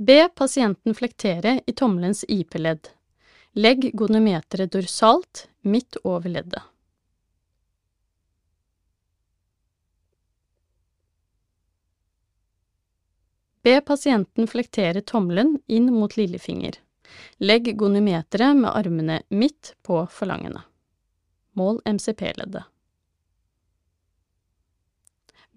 [0.00, 2.88] Be pasienten flektere i tommelens IP-ledd.
[3.52, 6.62] Legg gonometeret dorsalt midt over leddet.
[13.60, 16.78] Be pasienten flektere tommelen inn mot lillefinger.
[17.36, 20.62] Legg gonometeret med armene midt på forlangene.
[21.52, 22.64] Mål MCP-leddet.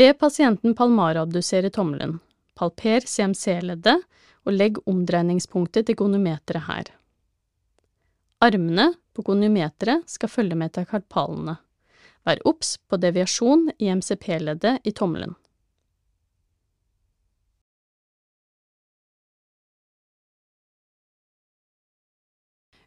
[0.00, 2.22] Be pasienten palmarabdusere tommelen.
[2.54, 4.00] Palper CMC-leddet
[4.46, 6.92] og legg omdreiningspunktet til goniometeret her.
[8.40, 11.58] Armene på goniometeret skal følge metakarpalene.
[12.24, 15.34] Vær obs på deviasjon i MCP-leddet i tommelen.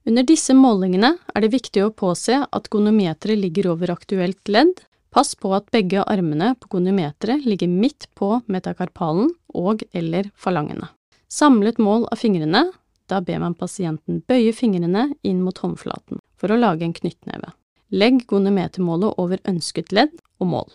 [0.03, 4.81] Under disse målingene er det viktig å påse at goniometeret ligger over aktuelt ledd,
[5.13, 10.89] pass på at begge armene på goniometeret ligger midt på metakarpalen og eller falangene.
[11.34, 12.67] Samlet mål av fingrene,
[13.09, 17.50] da ber man pasienten bøye fingrene inn mot håndflaten for å lage en knyttneve.
[17.90, 20.70] Legg gonometermålet over ønsket ledd og mål.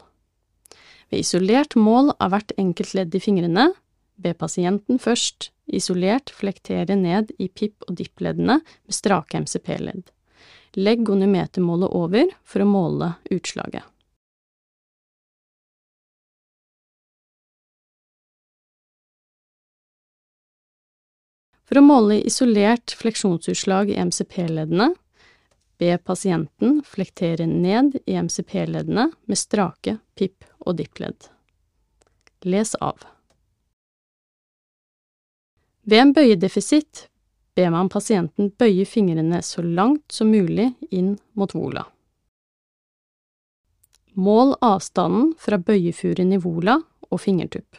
[1.12, 3.68] Ved isolert mål av hvert enkelt ledd i fingrene,
[4.18, 10.10] be pasienten først isolert flektere ned i pip- og dippleddene med strake MCP-ledd.
[10.74, 13.86] Legg gonometermålet over for å måle utslaget.
[21.68, 24.94] For å måle isolert fleksjonsutslag i MCP-leddene,
[25.78, 31.28] be pasienten flektere ned i MCP-leddene med strake pip- og dippledd.
[32.48, 33.04] Les av.
[35.84, 37.04] Ved en bøyedefisitt
[37.56, 41.84] ber man pasienten bøye fingrene så langt som mulig inn mot vola.
[44.18, 47.76] Mål avstanden fra bøyefuren i vola og fingertupp.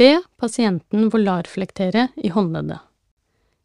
[0.00, 2.78] Be pasienten volarflektere i håndleddet.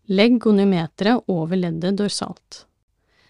[0.06, 2.66] Legg goniometeret over leddet dorsalt.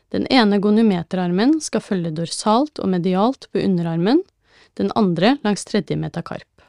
[0.10, 4.24] Den ene goniometerarmen skal følge dorsalt og medialt på underarmen,
[4.74, 6.66] den andre langs tredje metakarp.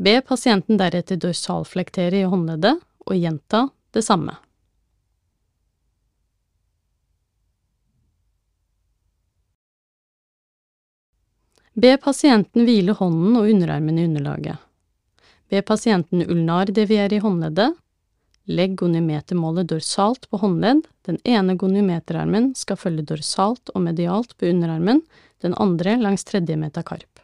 [0.00, 4.38] Be pasienten deretter dorsalflektere i håndleddet og gjenta det samme.
[11.80, 14.58] Be pasienten hvile hånden og underarmen i underlaget.
[15.48, 17.78] Be pasienten ulnar-deviere i håndleddet.
[18.50, 25.00] Legg goniometermålet dorsalt på håndledd, den ene goniometerarmen skal følge dorsalt og medialt på underarmen,
[25.40, 27.22] den andre langs tredje metakarp.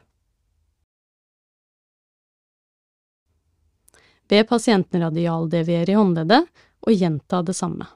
[4.30, 6.46] Be pasienten radialdeviere i håndleddet
[6.86, 7.90] og gjenta det samme.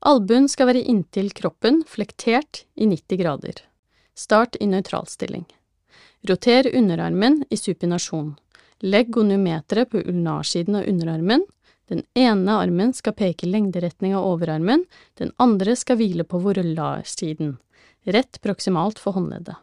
[0.00, 3.58] Albuen skal være inntil kroppen, flektert i 90 grader.
[4.16, 5.44] Start i nøytralstilling.
[6.28, 8.34] Roter underarmen i supinasjon.
[8.80, 11.44] Legg goniometeret på ulnarsiden av underarmen.
[11.88, 14.86] Den ene armen skal peke i lengderetning av overarmen,
[15.20, 17.58] den andre skal hvile på vorullarsiden,
[18.06, 19.58] rett proksimalt for håndleddet.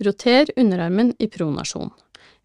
[0.00, 1.92] Roter underarmen i pronasjon.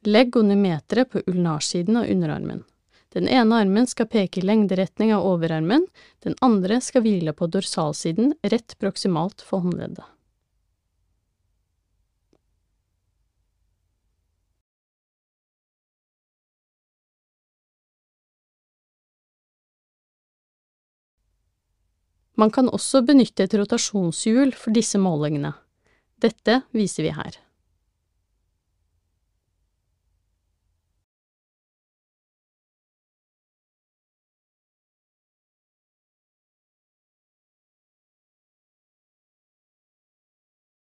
[0.06, 2.66] Legg goniometeret på ulnarsiden av underarmen.
[3.16, 5.86] Den ene armen skal peke i lengderetning av overarmen,
[6.26, 10.04] den andre skal hvile på dorsalsiden rett proksimalt for håndleddet.
[22.36, 25.56] Man kan også benytte et rotasjonshjul for disse målingene.
[26.20, 27.45] Dette viser vi her.